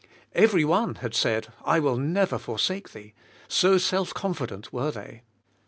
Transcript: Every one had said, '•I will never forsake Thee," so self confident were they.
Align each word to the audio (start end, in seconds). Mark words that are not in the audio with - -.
Every 0.33 0.65
one 0.65 0.95
had 0.95 1.13
said, 1.13 1.49
'•I 1.63 1.79
will 1.79 1.95
never 1.97 2.39
forsake 2.39 2.91
Thee," 2.93 3.13
so 3.47 3.77
self 3.77 4.15
confident 4.15 4.73
were 4.73 4.89
they. 4.89 5.21